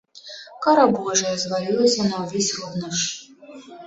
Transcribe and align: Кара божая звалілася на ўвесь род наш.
Кара 0.65 0.85
божая 0.95 1.33
звалілася 1.43 2.01
на 2.11 2.17
ўвесь 2.23 2.49
род 2.57 2.73
наш. 2.81 2.99